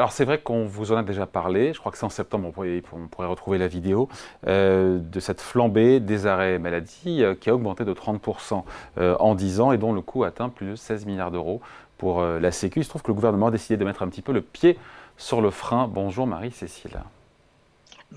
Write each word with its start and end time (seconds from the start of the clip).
Alors 0.00 0.12
c'est 0.12 0.24
vrai 0.24 0.40
qu'on 0.40 0.64
vous 0.64 0.92
en 0.92 0.96
a 0.96 1.02
déjà 1.02 1.26
parlé, 1.26 1.74
je 1.74 1.78
crois 1.78 1.92
que 1.92 1.98
c'est 1.98 2.06
en 2.06 2.08
septembre, 2.08 2.48
on 2.48 2.52
pourrait, 2.52 3.26
retrouver 3.26 3.58
la 3.58 3.68
vidéo, 3.68 4.08
euh, 4.46 4.98
de 4.98 5.20
cette 5.20 5.42
flambée 5.42 6.00
des 6.00 6.26
arrêts 6.26 6.58
maladie 6.58 7.22
euh, 7.22 7.34
qui 7.34 7.50
a 7.50 7.54
augmenté 7.54 7.84
de 7.84 7.92
30% 7.92 8.64
euh, 8.96 9.14
en 9.20 9.34
10 9.34 9.60
ans 9.60 9.72
et 9.72 9.76
dont 9.76 9.92
le 9.92 10.00
coût 10.00 10.24
atteint 10.24 10.48
plus 10.48 10.68
de 10.68 10.74
16 10.74 11.04
milliards 11.04 11.30
d'euros 11.30 11.60
pour 11.98 12.22
la 12.22 12.50
Sécu. 12.50 12.80
Il 12.80 12.84
se 12.84 12.88
trouve 12.88 13.02
que 13.02 13.08
le 13.08 13.14
gouvernement 13.14 13.48
a 13.48 13.50
décidé 13.50 13.76
de 13.76 13.84
mettre 13.84 14.02
un 14.02 14.08
petit 14.08 14.22
peu 14.22 14.32
le 14.32 14.40
pied 14.40 14.78
sur 15.18 15.42
le 15.42 15.50
frein. 15.50 15.86
Bonjour 15.86 16.26
Marie-Cécile. 16.26 17.02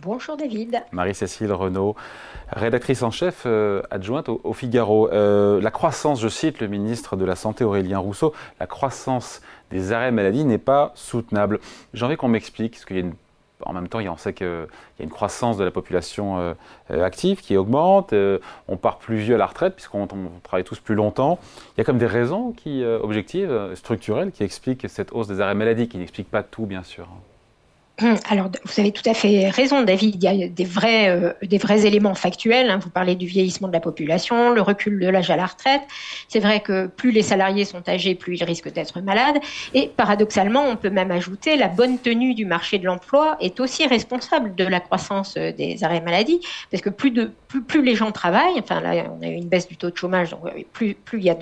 Bonjour 0.02 0.38
David. 0.38 0.84
Marie-Cécile 0.92 1.52
Renaud, 1.54 1.96
rédactrice 2.50 3.04
en 3.04 3.12
chef 3.12 3.46
adjointe 3.92 4.28
au, 4.30 4.54
Figaro. 4.54 5.10
la 5.10 5.72
croissance, 5.72 6.22
je 6.22 6.28
cite 6.28 6.60
le 6.60 6.68
ministre 6.68 7.16
de 7.16 7.26
la 7.26 7.36
Santé 7.36 7.64
Aurélien 7.64 8.00
Rousseau, 8.00 8.34
la 8.60 8.68
croissance 8.68 9.42
des 9.72 9.92
arrêts 9.92 10.12
maladie 10.12 10.46
n'est 10.46 10.58
pas 10.58 10.92
soutenable. 10.96 11.60
J'ai 11.94 12.06
envie 12.06 12.18
qu'on 12.18 12.28
m'explique, 12.28 12.74
parce 12.74 12.86
qu'il 12.86 13.14
même 13.74 13.88
temps, 13.88 14.00
on 14.00 14.18
sait 14.18 14.34
qu'il 14.34 14.48
y 14.48 15.02
a 15.02 15.04
une 15.04 15.10
croissance 15.10 15.58
de 15.58 15.64
la 15.64 15.72
population 15.72 16.40
euh, 16.40 16.54
euh, 16.92 17.04
active 17.04 17.42
qui 17.42 17.56
augmente, 17.58 18.14
euh, 18.14 18.40
on 18.68 18.78
part 18.78 18.98
plus 18.98 19.18
vieux 19.18 19.36
à 19.36 19.38
la 19.38 19.46
retraite 19.46 19.76
puisqu'on 19.76 20.08
travaille 20.44 20.64
tous 20.64 20.80
plus 20.80 20.96
longtemps. 20.96 21.40
Il 21.76 21.80
y 21.80 21.82
a 21.82 21.84
comme 21.84 21.98
des 21.98 22.08
raisons 22.08 22.52
qui, 22.52 22.84
objectives, 22.86 23.72
structurelles, 23.76 24.32
qui 24.32 24.44
expliquent 24.44 24.90
cette 24.90 25.12
hausse 25.12 25.28
des 25.28 25.42
arrêts 25.42 25.56
maladie, 25.56 25.88
qui 25.88 25.98
n'expliquent 25.98 26.32
pas 26.32 26.44
tout, 26.44 26.66
bien 26.66 26.84
sûr. 26.84 27.08
Alors, 28.30 28.50
vous 28.66 28.80
avez 28.80 28.92
tout 28.92 29.08
à 29.08 29.14
fait 29.14 29.50
raison, 29.50 29.84
David. 29.84 30.16
Il 30.16 30.24
y 30.24 30.44
a 30.44 30.48
des 30.48 30.66
vrais, 30.66 31.10
euh, 31.10 31.32
des 31.44 31.60
vrais 31.60 31.86
éléments 31.86 32.16
factuels. 32.16 32.70
Hein. 32.72 32.80
Vous 32.82 32.90
parlez 32.90 33.16
du 33.16 33.28
vieillissement 33.28 33.68
de 33.68 33.74
la 33.74 33.80
population, 33.80 34.52
le 34.52 34.62
recul 34.62 35.00
de 35.00 35.08
l'âge 35.08 35.30
à 35.30 35.36
la 35.36 35.46
retraite. 35.46 35.82
C'est 36.28 36.40
vrai 36.40 36.62
que 36.62 36.88
plus 36.88 37.12
les 37.12 37.22
salariés 37.22 37.66
sont 37.66 37.88
âgés, 37.88 38.16
plus 38.16 38.38
ils 38.38 38.44
risquent 38.44 38.74
d'être 38.74 39.00
malades. 39.02 39.38
Et 39.76 39.92
paradoxalement, 39.96 40.66
on 40.68 40.76
peut 40.76 40.90
même 40.90 41.12
ajouter 41.12 41.56
la 41.56 41.68
bonne 41.68 42.00
tenue 42.00 42.34
du 42.34 42.46
marché 42.46 42.80
de 42.80 42.86
l'emploi 42.86 43.38
est 43.40 43.60
aussi 43.60 43.86
responsable 43.86 44.56
de 44.56 44.66
la 44.66 44.80
croissance 44.80 45.36
euh, 45.38 45.52
des 45.52 45.84
arrêts 45.84 46.02
maladie, 46.02 46.40
parce 46.72 46.82
que 46.82 46.90
plus 46.90 47.12
de 47.12 47.32
plus, 47.62 47.84
les 47.84 47.96
gens 47.96 48.12
travaillent. 48.12 48.60
Enfin 48.60 48.82
là, 48.82 49.06
on 49.18 49.22
a 49.22 49.28
eu 49.28 49.34
une 49.34 49.48
baisse 49.48 49.68
du 49.68 49.78
taux 49.78 49.90
de 49.90 49.98
chômage, 49.98 50.32
donc 50.32 50.42
plus 50.72 50.94
plus 50.94 51.20
il 51.20 51.26
y 51.26 51.30
a 51.30 51.38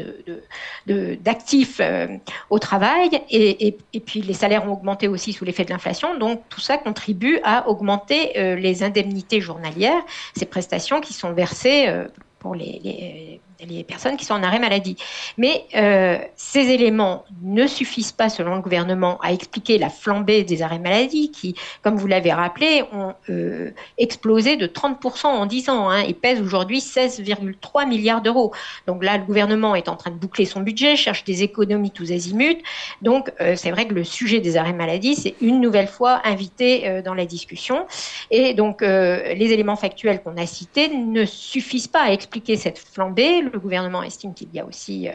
d'actifs 1.16 1.80
euh, 1.80 2.08
au 2.50 2.60
travail, 2.60 3.10
et, 3.30 3.78
puis 4.06 4.22
les 4.22 4.34
salaires 4.34 4.68
ont 4.68 4.74
augmenté 4.74 5.08
aussi 5.08 5.34
sous 5.34 5.46
l'effet 5.46 5.66
de 5.66 5.70
l'inflation. 5.70 6.18
Donc 6.18 6.42
tout 6.50 6.60
ça 6.60 6.78
contribue 6.78 7.40
à 7.44 7.70
augmenter 7.70 8.38
euh, 8.38 8.56
les 8.56 8.84
indemnités 8.84 9.42
journalières, 9.42 10.02
ces 10.36 10.46
prestations 10.46 11.02
qui 11.02 11.14
sont 11.14 11.34
versées 11.34 11.88
euh, 11.88 12.08
pour 12.40 12.56
les 12.56 13.40
personnes 13.88 14.18
qui 14.18 14.26
sont 14.26 14.34
en 14.34 14.44
arrêt 14.44 14.60
maladie. 14.60 14.98
Mais 15.38 15.66
euh, 15.76 16.18
ces 16.36 16.70
éléments 16.70 17.26
ne 17.42 17.68
suffisent 17.68 18.12
pas, 18.12 18.30
selon 18.30 18.56
le 18.56 18.62
gouvernement, 18.62 19.20
à 19.22 19.32
expliquer 19.32 19.78
la 19.78 19.90
flambée 19.90 20.44
des 20.44 20.62
arrêts 20.62 20.80
maladie 20.80 21.32
qui, 21.32 21.56
comme 21.82 21.96
vous 21.96 22.08
l'avez 22.08 22.34
rappelé, 22.34 22.84
ont 22.94 23.14
euh, 23.30 23.72
explosé 23.98 24.58
de 24.58 24.68
30% 24.68 25.28
en 25.28 25.46
10 25.46 25.70
ans 25.70 25.90
hein, 25.90 26.02
et 26.02 26.14
pèsent 26.14 26.42
aujourd'hui 26.42 26.80
16,3 26.80 27.88
milliards 27.88 28.22
d'euros. 28.22 28.52
Donc 28.88 29.04
là, 29.04 29.18
le 29.18 29.24
gouvernement 29.24 29.76
est 29.76 29.90
en 29.90 29.96
train 29.96 30.12
de 30.12 30.16
boucler 30.16 30.46
son 30.46 30.62
budget, 30.62 30.96
cherche 30.96 31.24
des 31.24 31.44
économies 31.44 31.92
tous 31.92 32.12
azimuts. 32.12 32.62
Donc 33.02 33.32
euh, 33.42 33.56
c'est 33.56 33.72
vrai 33.72 33.88
que 33.88 33.94
le 33.94 34.04
sujet 34.04 34.40
des 34.40 34.58
arrêts 34.58 34.74
maladie, 34.74 35.16
c'est 35.16 35.36
une 35.42 35.62
nouvelle 35.62 35.88
fois 35.88 36.22
invité 36.24 37.02
dans 37.04 37.14
la 37.14 37.26
discussion. 37.26 37.86
Et 38.30 38.54
donc 38.54 38.82
les 38.82 39.52
éléments 39.52 39.76
factuels 39.76 40.22
qu'on 40.22 40.38
a 40.38 40.46
cités 40.46 40.90
ne 40.90 41.26
suffisent 41.26 41.88
pas 41.88 42.04
à 42.04 42.12
expliquer 42.12 42.56
cette 42.56 42.80
flambée 42.80 43.44
le 43.52 43.60
gouvernement 43.60 44.04
estime 44.04 44.34
qu'il 44.34 44.50
y 44.54 44.60
a 44.60 44.66
aussi 44.66 45.08
euh, 45.08 45.14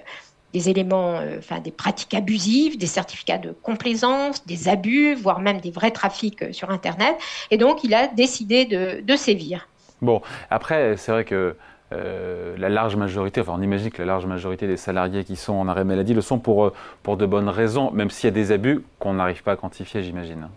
des 0.53 0.69
éléments, 0.69 1.17
euh, 1.17 1.39
enfin 1.39 1.61
des 1.61 1.71
pratiques 1.71 2.15
abusives, 2.15 2.79
des 2.79 2.87
certificats 2.87 3.39
de 3.39 3.55
complaisance, 3.63 4.47
des 4.47 4.69
abus, 4.69 5.15
voire 5.15 5.41
même 5.41 5.61
des 5.61 5.71
vrais 5.71 5.91
trafics 5.91 6.43
euh, 6.43 6.53
sur 6.53 6.71
Internet. 6.71 7.17
Et 7.51 7.59
donc, 7.59 7.85
il 7.85 7.95
a 7.95 8.07
décidé 8.09 8.65
de, 8.65 9.17
sévir. 9.17 9.69
Bon, 10.03 10.21
après, 10.51 10.97
c'est 10.97 11.13
vrai 11.13 11.25
que 11.25 11.57
la 11.91 12.69
large 12.69 12.97
majorité, 12.97 13.41
enfin 13.41 13.55
on 13.57 13.63
imagine 13.63 13.91
que 13.91 14.03
la 14.03 14.07
large 14.07 14.27
majorité 14.27 14.67
des 14.67 14.77
salariés 14.77 15.25
qui 15.25 15.37
sont 15.37 15.55
en 15.55 15.69
arrêt 15.69 15.85
maladie 15.85 16.15
le 16.15 16.21
sont 16.21 16.39
pour, 16.39 16.73
pour 17.03 17.17
de 17.17 17.25
bonnes 17.25 17.49
raisons, 17.49 17.93
même 17.93 18.11
s'il 18.11 18.25
y 18.25 18.29
a 18.29 18.33
des 18.33 18.51
abus 18.53 18.85
qu'on 18.99 19.15
n'arrive 19.15 19.43
pas 19.43 19.53
à 19.53 19.57
quantifier, 19.57 20.03
j'imagine. 20.03 20.49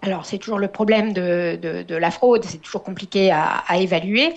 Alors 0.00 0.24
c'est 0.24 0.38
toujours 0.38 0.60
le 0.60 0.68
problème 0.68 1.12
de, 1.12 1.56
de, 1.56 1.96
la 1.96 2.10
fraude, 2.10 2.44
c'est 2.44 2.58
toujours 2.58 2.84
compliqué 2.84 3.30
à, 3.32 3.64
à 3.66 3.78
évaluer. 3.78 4.32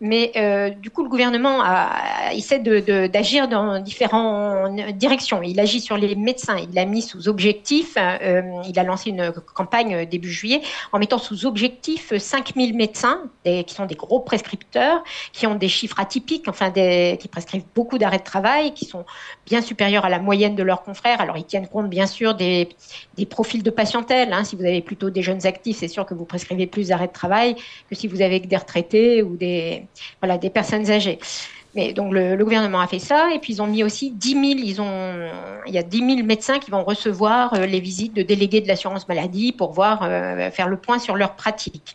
Mais 0.00 0.30
euh, 0.36 0.70
du 0.70 0.90
coup, 0.90 1.02
le 1.02 1.08
gouvernement 1.08 1.60
a, 1.60 2.32
essaie 2.32 2.60
d'agir 2.60 3.48
dans 3.48 3.80
différentes 3.80 4.76
directions. 4.96 5.42
Il 5.42 5.58
agit 5.58 5.80
sur 5.80 5.96
les 5.96 6.14
médecins. 6.14 6.56
Il 6.70 6.78
a 6.78 6.84
mis 6.84 7.02
sous 7.02 7.28
objectif, 7.28 7.94
euh, 7.96 8.42
il 8.68 8.78
a 8.78 8.84
lancé 8.84 9.10
une 9.10 9.32
campagne 9.54 10.06
début 10.06 10.30
juillet 10.30 10.60
en 10.92 11.00
mettant 11.00 11.18
sous 11.18 11.46
objectif 11.46 12.16
5000 12.16 12.76
médecins, 12.76 13.22
qui 13.44 13.74
sont 13.74 13.86
des 13.86 13.96
gros 13.96 14.20
prescripteurs, 14.20 15.02
qui 15.32 15.46
ont 15.46 15.56
des 15.56 15.68
chiffres 15.68 15.98
atypiques, 15.98 16.46
enfin 16.48 16.70
des, 16.70 17.18
qui 17.20 17.26
prescrivent 17.26 17.64
beaucoup 17.74 17.98
d'arrêts 17.98 18.18
de 18.18 18.22
travail, 18.22 18.74
qui 18.74 18.84
sont 18.84 19.04
bien 19.46 19.62
supérieurs 19.62 20.04
à 20.04 20.08
la 20.08 20.20
moyenne 20.20 20.54
de 20.54 20.62
leurs 20.62 20.82
confrères. 20.82 21.20
Alors, 21.20 21.36
ils 21.36 21.44
tiennent 21.44 21.66
compte 21.66 21.88
bien 21.88 22.06
sûr 22.06 22.34
des, 22.34 22.68
des 23.16 23.26
profils 23.26 23.62
de 23.62 23.70
patientèle. 23.70 24.32
Hein. 24.32 24.44
Si 24.44 24.54
vous 24.54 24.64
avez 24.64 24.80
plutôt 24.80 25.10
des 25.10 25.22
jeunes 25.22 25.44
actifs, 25.44 25.78
c'est 25.78 25.88
sûr 25.88 26.06
que 26.06 26.14
vous 26.14 26.24
prescrivez 26.24 26.66
plus 26.66 26.88
d'arrêts 26.88 27.08
de 27.08 27.12
travail 27.12 27.56
que 27.88 27.94
si 27.94 28.06
vous 28.06 28.22
avez 28.22 28.40
que 28.40 28.46
des 28.46 28.56
retraités 28.56 29.22
ou 29.22 29.36
des 29.36 29.87
voilà, 30.20 30.38
des 30.38 30.50
personnes 30.50 30.90
âgées. 30.90 31.18
Mais 31.74 31.92
donc 31.92 32.12
le, 32.12 32.36
gouvernement 32.36 32.80
a 32.80 32.86
fait 32.86 32.98
ça 32.98 33.28
et 33.32 33.38
puis 33.38 33.52
ils 33.52 33.62
ont 33.62 33.66
mis 33.66 33.84
aussi 33.84 34.10
10 34.10 34.30
000, 34.30 34.44
ils 34.44 34.80
ont, 34.80 35.28
il 35.66 35.74
y 35.74 35.78
a 35.78 35.82
10 35.82 35.98
000 35.98 36.26
médecins 36.26 36.58
qui 36.58 36.70
vont 36.70 36.82
recevoir 36.82 37.52
euh, 37.54 37.66
les 37.66 37.80
visites 37.80 38.14
de 38.14 38.22
délégués 38.22 38.60
de 38.62 38.68
l'assurance 38.68 39.06
maladie 39.06 39.52
pour 39.52 39.72
voir 39.72 40.00
euh, 40.02 40.50
faire 40.50 40.68
le 40.68 40.78
point 40.78 40.98
sur 40.98 41.14
leurs 41.14 41.34
pratiques. 41.34 41.94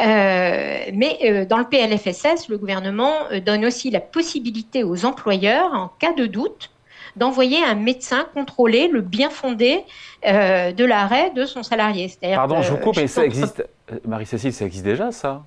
Euh, 0.00 0.78
mais 0.94 1.46
dans 1.46 1.58
le 1.58 1.64
PLFSS, 1.64 2.48
le 2.48 2.58
gouvernement 2.58 3.12
donne 3.44 3.64
aussi 3.64 3.90
la 3.90 4.00
possibilité 4.00 4.84
aux 4.84 5.04
employeurs, 5.04 5.74
en 5.74 5.88
cas 5.98 6.12
de 6.12 6.26
doute, 6.26 6.70
d'envoyer 7.16 7.64
un 7.64 7.74
médecin 7.74 8.26
contrôler 8.32 8.86
le 8.86 9.00
bien 9.00 9.30
fondé 9.30 9.84
de 10.24 10.84
l'arrêt 10.84 11.30
de 11.30 11.44
son 11.44 11.64
salarié. 11.64 12.12
Pardon, 12.22 12.62
je 12.62 12.70
vous 12.70 12.76
coupe, 12.76 12.96
mais 12.96 13.08
ça 13.08 13.24
existe, 13.24 13.66
Marie-Cécile, 14.06 14.52
ça 14.52 14.64
existe 14.64 14.84
déjà 14.84 15.10
ça? 15.10 15.42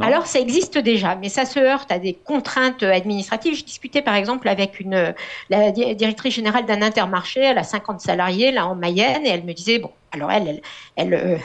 Alors, 0.00 0.26
ça 0.26 0.38
existe 0.38 0.78
déjà, 0.78 1.16
mais 1.16 1.28
ça 1.28 1.44
se 1.44 1.58
heurte 1.58 1.90
à 1.90 1.98
des 1.98 2.14
contraintes 2.14 2.82
administratives. 2.82 3.54
Je 3.54 3.64
discutais 3.64 4.02
par 4.02 4.14
exemple 4.14 4.48
avec 4.48 4.80
une, 4.80 5.14
la 5.50 5.72
directrice 5.72 6.34
générale 6.34 6.66
d'un 6.66 6.82
intermarché, 6.82 7.40
elle 7.40 7.58
a 7.58 7.64
50 7.64 8.00
salariés 8.00 8.52
là 8.52 8.66
en 8.66 8.74
Mayenne, 8.74 9.26
et 9.26 9.30
elle 9.30 9.44
me 9.44 9.52
disait, 9.52 9.78
bon, 9.78 9.90
alors 10.12 10.30
elle, 10.32 10.62
elle, 10.96 11.14
euh, 11.14 11.36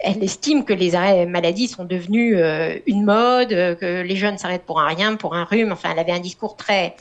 elle, 0.00 0.22
estime 0.22 0.64
que 0.64 0.72
les 0.72 0.94
arrêts 0.94 1.26
maladie 1.26 1.68
sont 1.68 1.84
devenus 1.84 2.34
euh, 2.36 2.78
une 2.86 3.04
mode, 3.04 3.52
euh, 3.52 3.74
que 3.74 4.02
les 4.02 4.16
jeunes 4.16 4.36
s'arrêtent 4.36 4.64
pour 4.64 4.80
un 4.80 4.88
rien, 4.88 5.14
pour 5.14 5.34
un 5.34 5.44
rhume. 5.44 5.72
Enfin, 5.72 5.90
elle 5.92 5.98
avait 6.00 6.12
un 6.12 6.20
discours 6.20 6.56
très, 6.56 6.96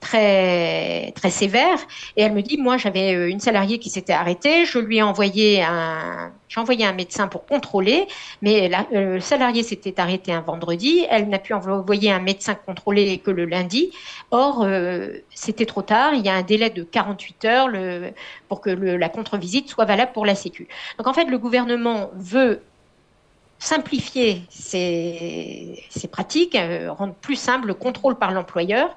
très, 0.00 1.12
très 1.14 1.30
sévère. 1.30 1.78
Et 2.16 2.22
elle 2.22 2.32
me 2.32 2.42
dit, 2.42 2.56
moi, 2.56 2.78
j'avais 2.78 3.30
une 3.30 3.40
salariée 3.40 3.78
qui 3.78 3.90
s'était 3.90 4.12
arrêtée, 4.14 4.64
je 4.64 4.78
lui 4.78 4.98
ai 4.98 5.02
envoyé 5.02 5.62
un, 5.62 6.32
j'ai 6.48 6.60
envoyé 6.60 6.86
un 6.86 6.92
médecin 6.92 7.28
pour 7.28 7.46
contrôler, 7.46 8.06
mais 8.40 8.70
le 8.92 9.20
salarié 9.20 9.62
s'était 9.62 10.00
arrêté 10.00 10.32
un 10.32 10.40
vendredi. 10.40 11.04
Elle 11.10 11.28
n'a 11.28 11.38
pu 11.38 11.52
envoyer 11.52 12.10
un 12.10 12.20
médecin 12.20 12.54
contrôler 12.54 13.18
que 13.18 13.30
le 13.30 13.44
lundi. 13.44 13.90
Or, 14.30 14.64
c'était 15.34 15.66
trop 15.66 15.82
tard. 15.82 16.14
Il 16.14 16.24
y 16.24 16.28
a 16.28 16.34
un 16.34 16.42
délai 16.42 16.70
de 16.70 16.84
48 16.84 17.44
heures 17.44 17.68
pour 18.48 18.60
que 18.60 18.70
la 18.70 19.08
contre-visite 19.08 19.68
soit 19.68 19.84
valable 19.84 20.12
pour 20.12 20.24
la 20.24 20.34
sécurité. 20.34 20.53
Donc 20.98 21.06
en 21.06 21.12
fait, 21.12 21.24
le 21.24 21.38
gouvernement 21.38 22.10
veut 22.14 22.60
simplifier 23.64 24.42
ces, 24.50 25.78
pratiques, 26.10 26.54
euh, 26.54 26.92
rendre 26.92 27.14
plus 27.14 27.36
simple 27.36 27.68
le 27.68 27.74
contrôle 27.74 28.16
par 28.16 28.30
l'employeur. 28.30 28.94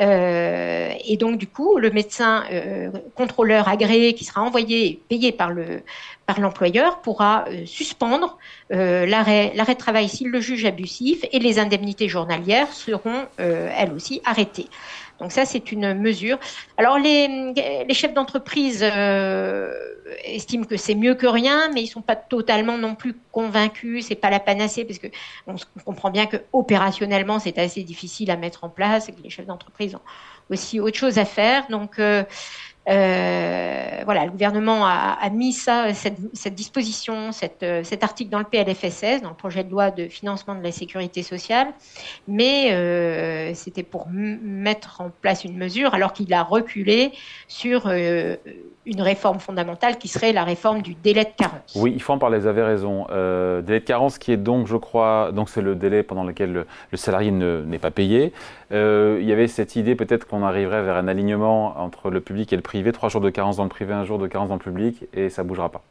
Euh, 0.00 0.92
et 1.04 1.16
donc, 1.18 1.36
du 1.36 1.46
coup, 1.46 1.76
le 1.76 1.90
médecin 1.90 2.44
euh, 2.50 2.90
contrôleur 3.14 3.68
agréé 3.68 4.14
qui 4.14 4.24
sera 4.24 4.40
envoyé 4.40 5.02
payé 5.08 5.30
par 5.32 5.50
l'employeur 6.38 7.00
pourra 7.00 7.44
suspendre 7.66 8.38
l'arrêt 8.70 9.52
l'arrêt 9.54 9.74
de 9.74 9.78
travail 9.78 10.08
s'il 10.08 10.28
le 10.28 10.40
juge 10.40 10.64
abusif 10.64 11.24
et 11.32 11.38
les 11.38 11.58
indemnités 11.58 12.08
journalières 12.08 12.72
seront 12.72 13.26
elles 13.38 13.92
aussi 13.92 14.20
arrêtées. 14.24 14.68
Donc 15.20 15.32
ça, 15.32 15.44
c'est 15.44 15.72
une 15.72 15.94
mesure. 15.94 16.38
Alors 16.76 16.98
les, 16.98 17.52
les 17.86 17.94
chefs 17.94 18.14
d'entreprise 18.14 18.80
euh, 18.82 19.72
estiment 20.24 20.64
que 20.64 20.76
c'est 20.76 20.94
mieux 20.94 21.14
que 21.14 21.26
rien, 21.26 21.70
mais 21.72 21.82
ils 21.82 21.88
sont 21.88 22.02
pas 22.02 22.16
totalement 22.16 22.78
non 22.78 22.94
plus 22.94 23.16
convaincus. 23.32 24.06
C'est 24.06 24.14
pas 24.14 24.30
la 24.30 24.40
panacée 24.40 24.84
parce 24.84 24.98
que 24.98 25.08
on, 25.46 25.56
comprend 25.84 26.10
bien 26.10 26.26
que 26.26 26.36
opérationnellement, 26.52 27.38
c'est 27.38 27.58
assez 27.58 27.82
difficile 27.82 28.30
à 28.30 28.36
mettre 28.36 28.64
en 28.64 28.68
place 28.68 29.08
et 29.08 29.12
que 29.12 29.22
les 29.22 29.30
chefs 29.30 29.46
d'entreprise 29.46 29.94
ont 29.94 30.00
aussi 30.50 30.80
autre 30.80 30.96
chose 30.96 31.18
à 31.18 31.24
faire. 31.24 31.66
Donc 31.68 31.98
euh, 31.98 32.22
voilà, 32.88 34.24
le 34.24 34.30
gouvernement 34.30 34.86
a, 34.86 35.30
mis 35.30 35.52
ça, 35.52 35.92
cette, 35.94 36.54
disposition, 36.54 37.32
cette, 37.32 37.64
cet 37.82 38.02
article 38.02 38.30
dans 38.30 38.38
le 38.38 38.44
PLFSS, 38.44 39.22
dans 39.22 39.30
le 39.30 39.34
projet 39.34 39.64
de 39.64 39.70
loi 39.70 39.90
de 39.90 40.08
financement 40.08 40.54
de 40.54 40.62
la 40.62 40.72
sécurité 40.72 41.22
sociale, 41.22 41.68
mais 42.26 43.54
c'était 43.54 43.82
pour 43.82 44.08
mettre 44.10 45.00
en 45.00 45.10
place 45.20 45.44
une 45.44 45.56
mesure 45.56 45.94
alors 45.94 46.12
qu'il 46.12 46.32
a 46.32 46.42
reculé 46.42 47.12
sur 47.46 47.90
une 48.88 49.02
réforme 49.02 49.38
fondamentale 49.38 49.98
qui 49.98 50.08
serait 50.08 50.32
la 50.32 50.44
réforme 50.44 50.82
du 50.82 50.94
délai 50.94 51.24
de 51.24 51.30
carence. 51.36 51.74
Oui, 51.76 51.92
il 51.94 52.00
faut 52.00 52.14
en 52.14 52.18
parler, 52.18 52.38
vous 52.38 52.46
avez 52.46 52.62
raison. 52.62 53.06
Euh, 53.10 53.60
délai 53.60 53.80
de 53.80 53.84
carence 53.84 54.18
qui 54.18 54.32
est 54.32 54.38
donc, 54.38 54.66
je 54.66 54.76
crois, 54.76 55.30
donc 55.32 55.50
c'est 55.50 55.60
le 55.60 55.74
délai 55.74 56.02
pendant 56.02 56.24
lequel 56.24 56.52
le, 56.52 56.96
salarié 56.96 57.30
n'est 57.30 57.78
pas 57.78 57.90
payé. 57.90 58.32
Euh, 58.70 59.18
il 59.20 59.26
y 59.26 59.32
avait 59.32 59.48
cette 59.48 59.76
idée 59.76 59.94
peut-être 59.94 60.26
qu'on 60.26 60.42
arriverait 60.42 60.82
vers 60.82 60.96
un 60.96 61.08
alignement 61.08 61.78
entre 61.78 62.10
le 62.10 62.20
public 62.20 62.52
et 62.52 62.56
le 62.56 62.62
privé, 62.62 62.92
trois 62.92 63.08
jours 63.08 63.20
de 63.20 63.30
carence 63.30 63.56
dans 63.56 63.62
le 63.62 63.70
privé, 63.70 63.94
un 63.94 64.04
jour 64.04 64.18
de 64.18 64.26
carence 64.26 64.48
dans 64.48 64.56
le 64.56 64.60
public, 64.60 65.04
et 65.14 65.30
ça 65.30 65.42
ne 65.42 65.48
bougera 65.48 65.70
pas. 65.70 65.82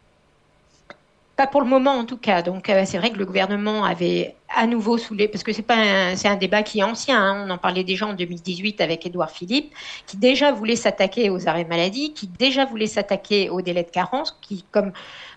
Pas 1.35 1.47
pour 1.47 1.61
le 1.61 1.67
moment 1.67 1.91
en 1.91 2.05
tout 2.05 2.17
cas. 2.17 2.41
Donc 2.41 2.69
euh, 2.69 2.83
c'est 2.85 2.97
vrai 2.97 3.11
que 3.11 3.17
le 3.17 3.25
gouvernement 3.25 3.83
avait 3.83 4.35
à 4.55 4.65
nouveau 4.65 4.97
soulé, 4.97 5.27
parce 5.27 5.43
que 5.43 5.53
c'est 5.53 5.61
pas 5.61 6.15
c'est 6.15 6.27
un 6.27 6.35
débat 6.35 6.63
qui 6.63 6.79
est 6.79 6.83
ancien. 6.83 7.21
Hein. 7.21 7.45
on 7.47 7.49
en 7.51 7.57
parlait 7.57 7.83
déjà 7.83 8.07
en 8.07 8.13
2018 8.13 8.81
avec 8.81 9.05
Édouard 9.05 9.31
Philippe, 9.31 9.73
qui 10.05 10.17
déjà 10.17 10.51
voulait 10.51 10.75
s'attaquer 10.75 11.29
aux 11.29 11.47
arrêts 11.47 11.65
maladie, 11.65 12.13
qui 12.13 12.27
déjà 12.27 12.65
voulait 12.65 12.87
s'attaquer 12.87 13.49
au 13.49 13.61
délai 13.61 13.83
de 13.83 13.91
carence, 13.91 14.37
qui 14.41 14.65
comme 14.71 14.91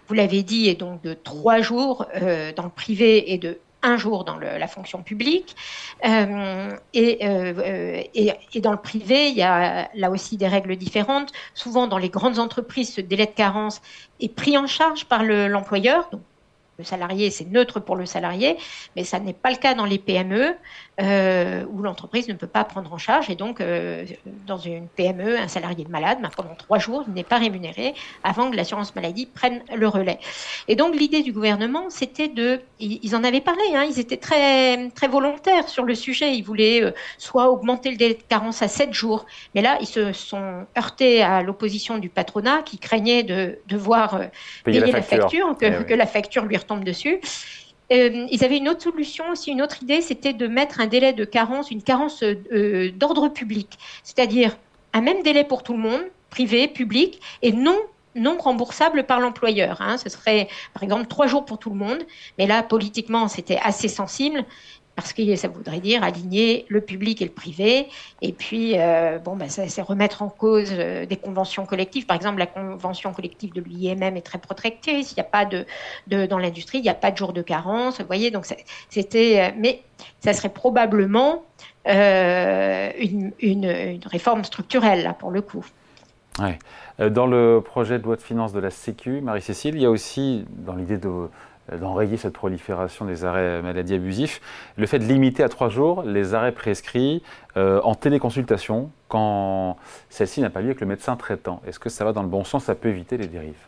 vous 0.08 0.14
l'avez 0.14 0.42
dit 0.42 0.68
est 0.68 0.74
donc 0.74 1.02
de 1.02 1.14
trois 1.14 1.60
jours 1.60 2.06
euh, 2.20 2.52
dans 2.54 2.64
le 2.64 2.70
privé 2.70 3.32
et 3.32 3.38
de 3.38 3.58
un 3.82 3.96
jour 3.96 4.24
dans 4.24 4.36
la 4.36 4.66
fonction 4.66 5.02
publique. 5.02 5.56
Euh, 6.04 6.70
euh, 6.96 8.02
et, 8.14 8.32
et, 8.54 8.60
dans 8.60 8.72
le 8.72 8.80
privé, 8.80 9.28
il 9.28 9.36
y 9.36 9.42
a 9.42 9.88
là 9.94 10.10
aussi 10.10 10.36
des 10.36 10.48
règles 10.48 10.76
différentes. 10.76 11.32
Souvent, 11.54 11.86
dans 11.86 11.98
les 11.98 12.10
grandes 12.10 12.38
entreprises, 12.38 12.94
ce 12.94 13.00
délai 13.00 13.26
de 13.26 13.32
carence 13.32 13.80
est 14.20 14.34
pris 14.34 14.56
en 14.58 14.66
charge 14.66 15.06
par 15.06 15.22
l'employeur. 15.22 16.10
Le 16.80 16.84
salarié, 16.84 17.30
c'est 17.30 17.48
neutre 17.48 17.78
pour 17.78 17.94
le 17.94 18.06
salarié, 18.06 18.56
mais 18.96 19.04
ça 19.04 19.20
n'est 19.20 19.34
pas 19.34 19.50
le 19.50 19.56
cas 19.56 19.74
dans 19.74 19.84
les 19.84 19.98
PME 19.98 20.56
euh, 21.00 21.64
où 21.70 21.82
l'entreprise 21.82 22.28
ne 22.28 22.34
peut 22.34 22.46
pas 22.46 22.64
prendre 22.64 22.92
en 22.92 22.98
charge. 22.98 23.30
Et 23.30 23.34
donc, 23.34 23.60
euh, 23.60 24.04
dans 24.46 24.58
une 24.58 24.86
PME, 24.88 25.38
un 25.38 25.48
salarié 25.48 25.84
de 25.84 25.90
malade, 25.90 26.18
ben, 26.20 26.30
pendant 26.34 26.54
trois 26.54 26.78
jours, 26.78 27.04
il 27.06 27.14
n'est 27.14 27.24
pas 27.24 27.38
rémunéré 27.38 27.94
avant 28.22 28.50
que 28.50 28.56
l'assurance 28.56 28.94
maladie 28.94 29.26
prenne 29.26 29.62
le 29.74 29.88
relais. 29.88 30.18
Et 30.68 30.76
donc, 30.76 30.94
l'idée 30.94 31.22
du 31.22 31.32
gouvernement, 31.32 31.88
c'était 31.90 32.28
de. 32.28 32.60
Ils 32.80 33.14
en 33.14 33.24
avaient 33.24 33.40
parlé, 33.40 33.62
hein, 33.74 33.84
ils 33.88 33.98
étaient 33.98 34.16
très, 34.16 34.88
très 34.90 35.08
volontaires 35.08 35.68
sur 35.68 35.84
le 35.84 35.94
sujet. 35.94 36.34
Ils 36.34 36.42
voulaient 36.42 36.82
euh, 36.82 36.92
soit 37.18 37.50
augmenter 37.50 37.90
le 37.90 37.96
délai 37.96 38.14
de 38.14 38.22
carence 38.28 38.62
à 38.62 38.68
sept 38.68 38.92
jours, 38.92 39.26
mais 39.54 39.62
là, 39.62 39.78
ils 39.80 39.86
se 39.86 40.12
sont 40.12 40.66
heurtés 40.78 41.22
à 41.22 41.42
l'opposition 41.42 41.98
du 41.98 42.08
patronat 42.08 42.62
qui 42.62 42.78
craignait 42.78 43.22
de 43.22 43.58
devoir 43.68 44.20
payer, 44.64 44.80
la 44.80 45.02
facture, 45.02 45.56
que, 45.58 45.66
eh 45.66 45.84
que 45.84 45.94
la 45.94 46.06
facture 46.06 46.44
lui 46.44 46.56
retombe 46.56 46.69
dessus. 46.76 47.20
Euh, 47.92 48.26
ils 48.30 48.44
avaient 48.44 48.58
une 48.58 48.68
autre 48.68 48.82
solution 48.82 49.24
aussi, 49.30 49.50
une 49.50 49.62
autre 49.62 49.82
idée, 49.82 50.00
c'était 50.00 50.32
de 50.32 50.46
mettre 50.46 50.80
un 50.80 50.86
délai 50.86 51.12
de 51.12 51.24
carence, 51.24 51.70
une 51.70 51.82
carence 51.82 52.22
euh, 52.22 52.92
d'ordre 52.92 53.28
public, 53.28 53.78
c'est-à-dire 54.04 54.56
un 54.92 55.00
même 55.00 55.22
délai 55.22 55.42
pour 55.42 55.64
tout 55.64 55.72
le 55.72 55.80
monde, 55.80 56.02
privé, 56.30 56.68
public, 56.68 57.20
et 57.42 57.52
non 57.52 57.76
non 58.16 58.36
remboursable 58.38 59.04
par 59.04 59.20
l'employeur. 59.20 59.80
Hein. 59.80 59.96
Ce 59.96 60.08
serait, 60.08 60.48
par 60.74 60.82
exemple, 60.82 61.06
trois 61.06 61.28
jours 61.28 61.44
pour 61.44 61.58
tout 61.58 61.70
le 61.70 61.76
monde. 61.76 61.98
Mais 62.38 62.46
là, 62.48 62.62
politiquement, 62.64 63.28
c'était 63.28 63.58
assez 63.62 63.86
sensible 63.86 64.44
parce 65.00 65.14
que 65.14 65.36
ça 65.36 65.48
voudrait 65.48 65.80
dire 65.80 66.02
aligner 66.02 66.66
le 66.68 66.80
public 66.82 67.22
et 67.22 67.24
le 67.24 67.30
privé. 67.30 67.88
Et 68.20 68.32
puis, 68.32 68.74
euh, 68.76 69.18
bon, 69.18 69.34
ben, 69.34 69.48
c'est 69.48 69.80
remettre 69.80 70.22
en 70.22 70.28
cause 70.28 70.68
euh, 70.72 71.06
des 71.06 71.16
conventions 71.16 71.64
collectives. 71.64 72.04
Par 72.04 72.16
exemple, 72.16 72.38
la 72.38 72.46
convention 72.46 73.12
collective 73.12 73.52
de 73.54 73.62
l'IMM 73.62 74.16
est 74.16 74.22
très 74.22 74.38
protectrice. 74.38 75.12
Il 75.12 75.14
n'y 75.14 75.20
a 75.20 75.24
pas 75.24 75.46
de, 75.46 75.64
dans 76.26 76.38
l'industrie, 76.38 76.78
il 76.78 76.82
n'y 76.82 76.90
a 76.90 76.94
pas 76.94 77.10
de 77.10 77.16
jour 77.16 77.32
de 77.32 77.40
carence. 77.40 77.98
Vous 78.00 78.06
voyez, 78.06 78.30
donc 78.30 78.46
c'était, 78.90 79.40
euh, 79.40 79.50
mais 79.56 79.82
ça 80.20 80.34
serait 80.34 80.50
probablement 80.50 81.44
une, 81.86 83.32
une, 83.40 84.00
réforme 84.04 84.44
structurelle 84.44 85.02
là 85.02 85.14
pour 85.14 85.30
le 85.30 85.40
coup. 85.40 85.64
Ouais. 86.38 86.58
Dans 87.10 87.26
le 87.26 87.62
projet 87.64 87.98
de 87.98 88.04
loi 88.04 88.16
de 88.16 88.20
finances 88.20 88.52
de 88.52 88.60
la 88.60 88.70
Sécu, 88.70 89.22
Marie-Cécile, 89.22 89.76
il 89.76 89.82
y 89.82 89.86
a 89.86 89.90
aussi, 89.90 90.44
dans 90.50 90.74
l'idée 90.74 90.98
de 90.98 91.30
d'enrayer 91.78 92.16
cette 92.16 92.32
prolifération 92.32 93.04
des 93.04 93.24
arrêts 93.24 93.62
maladie 93.62 93.94
abusifs, 93.94 94.40
le 94.76 94.86
fait 94.86 94.98
de 94.98 95.04
limiter 95.04 95.42
à 95.42 95.48
trois 95.48 95.68
jours 95.68 96.02
les 96.02 96.34
arrêts 96.34 96.52
prescrits 96.52 97.22
euh, 97.56 97.80
en 97.82 97.94
téléconsultation 97.94 98.90
quand 99.08 99.76
celle-ci 100.08 100.40
n'a 100.40 100.50
pas 100.50 100.60
lieu 100.60 100.68
avec 100.68 100.80
le 100.80 100.86
médecin 100.86 101.16
traitant. 101.16 101.60
Est-ce 101.66 101.78
que 101.78 101.88
ça 101.88 102.04
va 102.04 102.12
dans 102.12 102.22
le 102.22 102.28
bon 102.28 102.44
sens? 102.44 102.64
Ça 102.64 102.74
peut 102.74 102.88
éviter 102.88 103.16
les 103.16 103.26
dérives? 103.26 103.66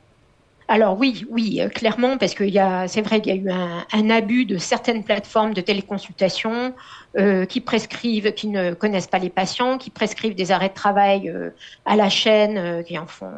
Alors 0.73 0.99
oui, 0.99 1.27
oui, 1.29 1.61
euh, 1.61 1.69
clairement, 1.69 2.17
parce 2.17 2.33
que 2.33 2.45
c'est 2.87 3.03
vrai 3.03 3.21
qu'il 3.21 3.37
y 3.37 3.39
a 3.39 3.43
eu 3.43 3.51
un, 3.93 4.09
abus 4.09 4.47
de 4.47 4.57
certaines 4.57 5.05
plateformes 5.05 5.53
de 5.53 5.61
téléconsultation 5.61 6.73
euh, 7.19 7.45
qui 7.45 7.61
prescrivent, 7.61 8.33
qui 8.33 8.47
ne 8.47 8.73
connaissent 8.73 9.07
pas 9.07 9.19
les 9.19 9.29
patients, 9.29 9.77
qui 9.77 9.91
prescrivent 9.91 10.35
des 10.35 10.51
arrêts 10.51 10.71
de 10.71 10.75
travail 10.75 11.29
euh, 11.29 11.51
à 11.85 11.95
la 11.95 12.09
chaîne, 12.09 12.83
qui 12.85 12.99
en 12.99 13.07
font 13.07 13.31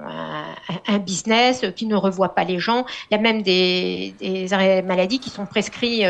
un, 0.86 0.98
business, 0.98 1.64
qui 1.74 1.86
ne 1.86 1.96
revoient 1.96 2.36
pas 2.36 2.44
les 2.44 2.60
gens. 2.60 2.86
Il 3.10 3.16
y 3.16 3.18
a 3.18 3.20
même 3.20 3.42
des, 3.42 4.14
arrêts 4.52 4.82
maladie 4.82 5.18
qui 5.18 5.30
sont 5.30 5.44
prescrits 5.44 6.04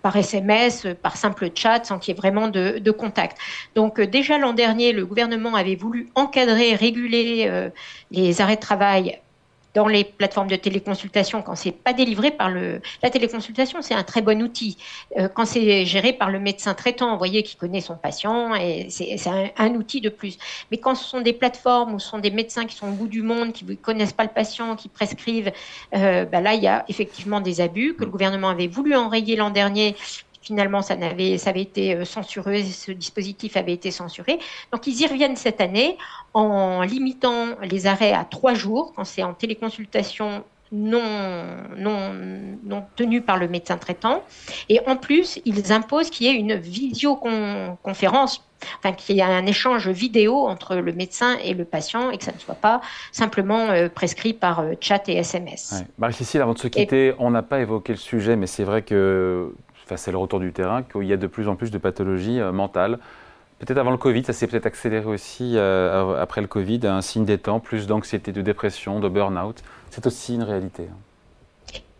par 0.00 0.16
SMS, 0.16 0.86
par 1.02 1.16
simple 1.16 1.50
chat, 1.56 1.84
sans 1.84 1.98
qu'il 1.98 2.14
y 2.14 2.16
ait 2.16 2.20
vraiment 2.20 2.46
de 2.46 2.90
contact. 2.92 3.36
Donc 3.74 4.00
déjà 4.00 4.38
l'an 4.38 4.52
dernier, 4.52 4.92
le 4.92 5.04
gouvernement 5.04 5.56
avait 5.56 5.74
voulu 5.74 6.08
encadrer, 6.14 6.76
réguler 6.76 7.68
les 8.12 8.40
arrêts 8.40 8.54
de 8.54 8.60
travail 8.60 9.18
dans 9.76 9.88
les 9.88 10.04
plateformes 10.04 10.48
de 10.48 10.56
téléconsultation, 10.56 11.42
quand 11.42 11.54
c'est 11.54 11.70
pas 11.70 11.92
délivré 11.92 12.30
par 12.30 12.48
le... 12.48 12.80
La 13.02 13.10
téléconsultation, 13.10 13.82
c'est 13.82 13.92
un 13.92 14.04
très 14.04 14.22
bon 14.22 14.40
outil. 14.40 14.78
Euh, 15.18 15.28
quand 15.28 15.44
c'est 15.44 15.84
géré 15.84 16.14
par 16.14 16.30
le 16.30 16.40
médecin 16.40 16.72
traitant, 16.72 17.12
vous 17.12 17.18
voyez, 17.18 17.42
qui 17.42 17.56
connaît 17.56 17.82
son 17.82 17.94
patient, 17.94 18.54
et 18.54 18.86
c'est 18.88 19.18
un, 19.58 19.74
outil 19.74 20.00
de 20.00 20.08
plus. 20.08 20.38
Mais 20.70 20.78
quand 20.78 20.94
ce 20.94 21.04
sont 21.04 21.20
des 21.20 21.34
plateformes 21.34 21.92
où 21.92 21.98
ce 21.98 22.08
sont 22.08 22.18
des 22.18 22.30
médecins 22.30 22.64
qui 22.64 22.74
sont 22.74 22.88
au 22.88 22.92
bout 22.92 23.06
du 23.06 23.20
monde, 23.20 23.52
qui 23.52 23.66
ne 23.66 23.74
connaissent 23.74 24.14
pas 24.14 24.24
le 24.24 24.30
patient, 24.30 24.76
qui 24.76 24.88
prescrivent, 24.88 25.52
euh, 25.94 26.24
bah 26.24 26.40
là, 26.40 26.54
il 26.54 26.62
y 26.62 26.68
a 26.68 26.86
effectivement 26.88 27.42
des 27.42 27.60
abus 27.60 27.94
que 27.96 28.04
le 28.04 28.10
gouvernement 28.10 28.48
avait 28.48 28.68
voulu 28.68 28.96
enrayer 28.96 29.36
l'an 29.36 29.50
dernier 29.50 29.94
finalement, 30.46 30.80
ça, 30.80 30.94
avait, 30.94 31.38
ça 31.38 31.50
avait 31.50 31.62
été 31.62 31.96
euh, 31.96 32.04
censuré, 32.04 32.62
ce 32.62 32.92
dispositif 32.92 33.56
avait 33.56 33.72
été 33.72 33.90
censuré. 33.90 34.38
Donc, 34.72 34.86
ils 34.86 35.00
y 35.00 35.06
reviennent 35.06 35.34
cette 35.34 35.60
année 35.60 35.98
en 36.34 36.82
limitant 36.82 37.46
les 37.62 37.86
arrêts 37.88 38.12
à 38.12 38.24
trois 38.24 38.54
jours, 38.54 38.92
quand 38.94 39.04
c'est 39.04 39.24
en 39.24 39.34
téléconsultation 39.34 40.44
non, 40.72 41.02
non, 41.76 42.12
non 42.64 42.84
tenue 42.96 43.20
par 43.20 43.38
le 43.38 43.48
médecin 43.48 43.76
traitant. 43.76 44.22
Et 44.68 44.80
en 44.86 44.96
plus, 44.96 45.40
ils 45.44 45.72
imposent 45.72 46.10
qu'il 46.10 46.26
y 46.26 46.30
ait 46.30 46.34
une 46.34 46.54
visioconférence, 46.54 48.44
enfin 48.78 48.92
qu'il 48.92 49.16
y 49.16 49.20
ait 49.20 49.22
un 49.22 49.46
échange 49.46 49.88
vidéo 49.88 50.46
entre 50.46 50.74
le 50.76 50.92
médecin 50.92 51.36
et 51.44 51.54
le 51.54 51.64
patient 51.64 52.10
et 52.10 52.18
que 52.18 52.24
ça 52.24 52.32
ne 52.32 52.38
soit 52.38 52.56
pas 52.56 52.80
simplement 53.12 53.70
euh, 53.70 53.88
prescrit 53.88 54.32
par 54.32 54.60
euh, 54.60 54.72
chat 54.80 55.08
et 55.08 55.16
SMS. 55.16 55.84
Marie-Cécile, 55.98 56.42
avant 56.42 56.54
de 56.54 56.58
se 56.58 56.68
quitter, 56.68 57.14
on 57.18 57.30
n'a 57.30 57.42
pas 57.42 57.60
évoqué 57.60 57.92
le 57.92 57.98
sujet, 57.98 58.34
mais 58.34 58.48
c'est 58.48 58.64
vrai 58.64 58.82
que 58.82 59.52
c'est 59.94 60.10
le 60.10 60.18
retour 60.18 60.40
du 60.40 60.52
terrain, 60.52 60.82
qu'il 60.82 61.04
y 61.04 61.12
a 61.12 61.16
de 61.16 61.26
plus 61.26 61.48
en 61.48 61.54
plus 61.54 61.70
de 61.70 61.78
pathologies 61.78 62.40
euh, 62.40 62.50
mentales. 62.50 62.98
Peut-être 63.60 63.78
avant 63.78 63.92
le 63.92 63.96
Covid, 63.96 64.24
ça 64.24 64.32
s'est 64.32 64.46
peut-être 64.46 64.66
accéléré 64.66 65.06
aussi 65.06 65.52
euh, 65.56 66.20
après 66.20 66.40
le 66.40 66.46
Covid, 66.46 66.80
un 66.84 67.00
signe 67.00 67.24
des 67.24 67.38
temps, 67.38 67.60
plus 67.60 67.86
d'anxiété, 67.86 68.32
de 68.32 68.42
dépression, 68.42 69.00
de 69.00 69.08
burn-out. 69.08 69.62
C'est 69.90 70.06
aussi 70.06 70.34
une 70.34 70.42
réalité. 70.42 70.88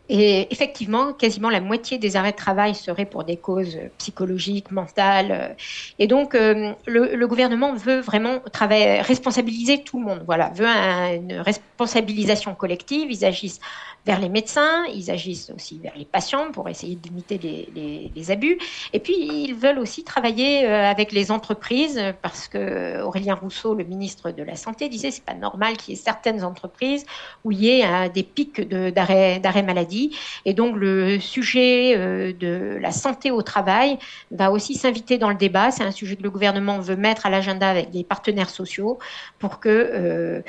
Et 0.08 0.46
effectivement, 0.52 1.12
quasiment 1.12 1.50
la 1.50 1.60
moitié 1.60 1.98
des 1.98 2.16
arrêts 2.16 2.32
de 2.32 2.36
travail 2.36 2.75
seraient 2.75 3.06
pour 3.06 3.25
des 3.25 3.36
causes 3.36 3.78
psychologiques, 3.98 4.70
mentales. 4.70 5.56
Et 5.98 6.06
donc, 6.06 6.34
euh, 6.34 6.72
le, 6.86 7.26
gouvernement 7.26 7.75
veut 7.75 8.00
vraiment 8.00 8.38
responsabiliser 8.52 9.82
tout 9.82 9.98
le 9.98 10.06
monde. 10.06 10.22
Voilà, 10.25 10.50
veut 10.50 10.66
une 10.66 11.40
responsabilisation 11.40 12.54
collective. 12.54 13.10
Ils 13.10 13.25
agissent 13.25 13.60
vers 14.04 14.20
les 14.20 14.28
médecins, 14.28 14.84
ils 14.94 15.10
agissent 15.10 15.50
aussi 15.50 15.80
vers 15.80 15.96
les 15.96 16.04
patients 16.04 16.52
pour 16.52 16.68
essayer 16.68 16.94
de 16.94 17.08
limiter 17.08 17.38
les, 18.14 18.30
abus. 18.30 18.58
Et 18.92 19.00
puis, 19.00 19.14
ils 19.18 19.54
veulent 19.54 19.78
aussi 19.78 20.04
travailler 20.04 20.66
euh, 20.66 20.88
avec 20.88 21.12
les 21.12 21.30
entreprises 21.30 22.00
parce 22.22 22.48
que 22.48 23.02
Aurélien 23.02 23.34
Rousseau, 23.34 23.75
le 23.75 23.84
ministre 23.84 24.30
de 24.30 24.42
la 24.42 24.56
Santé, 24.56 24.88
disait 24.88 25.10
c'est 25.10 25.25
pas 25.25 25.34
normal 25.34 25.76
qu'il 25.76 25.94
y 25.94 25.96
ait 25.96 26.00
certaines 26.00 26.44
entreprises 26.44 27.04
où 27.44 27.52
il 27.52 27.60
y 27.60 27.68
ait 27.70 27.86
euh, 27.86 28.08
des 28.08 28.22
pics 28.22 28.60
d'arrêt 28.60 29.62
maladie 29.64 29.96
Et 30.45 30.55
donc 30.55 30.76
le 30.76 31.19
sujet 31.21 32.33
de 32.33 32.79
la 32.81 32.93
santé 32.93 33.31
au 33.31 33.43
travail 33.43 33.99
va 34.31 34.50
aussi 34.50 34.75
s'inviter 34.75 35.19
dans 35.19 35.31
le 35.31 35.37
débat. 35.37 35.71
C'est 35.71 35.85
un 35.85 35.91
sujet 35.91 36.17
que 36.17 36.23
le 36.23 36.31
gouvernement 36.31 36.79
veut 36.79 36.97
mettre 36.97 37.26
à 37.26 37.31
l'agenda 37.31 37.69
avec 37.69 37.88
les 37.93 38.05
partenaires 38.05 38.50
sociaux 38.50 38.99
pour 39.38 39.61
que 39.61 40.43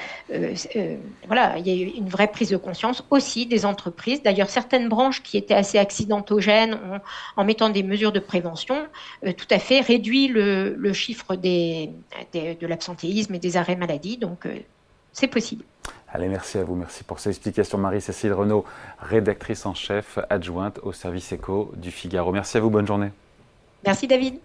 voilà, 1.28 1.58
il 1.58 1.68
y 1.68 1.72
ait 1.72 1.94
une 1.98 2.10
vraie 2.10 2.28
prise 2.28 2.50
de 2.50 2.58
conscience 2.58 3.04
aussi 3.10 3.46
des 3.46 3.66
entreprises. 3.66 4.22
D'ailleurs, 4.24 4.50
certaines 4.50 4.90
branches 4.90 5.22
qui 5.24 5.38
étaient 5.38 5.54
assez 5.54 5.78
accidentogènes 5.78 6.76
ont, 6.76 7.00
en 7.36 7.44
mettant 7.44 7.70
des 7.70 7.84
mesures 7.84 8.12
de 8.12 8.20
prévention, 8.20 8.88
tout 9.24 9.48
à 9.50 9.60
fait 9.60 9.82
réduit 9.82 10.28
le, 10.28 10.94
chiffre 10.94 11.36
des, 11.36 11.92
de 12.34 12.68
l'absentéisme 12.68 13.36
et 13.36 13.40
des 13.40 13.58
arrêts 13.58 13.76
maladie. 13.76 14.18
Donc, 14.18 14.46
euh, 14.46 14.60
c'est 15.12 15.28
possible. 15.28 15.64
Allez, 16.18 16.30
merci 16.30 16.58
à 16.58 16.64
vous. 16.64 16.74
Merci 16.74 17.04
pour 17.04 17.20
ces 17.20 17.30
explications. 17.30 17.78
Marie-Cécile 17.78 18.34
Renaud, 18.34 18.66
rédactrice 18.98 19.68
en 19.68 19.76
chef 19.76 20.18
adjointe 20.32 20.80
au 20.82 20.92
service 20.92 21.32
éco 21.32 21.72
du 21.76 21.92
Figaro. 21.92 22.32
Merci 22.32 22.58
à 22.58 22.60
vous. 22.60 22.72
Bonne 22.72 22.88
journée. 22.88 23.12
Merci, 23.86 24.08
David. 24.08 24.40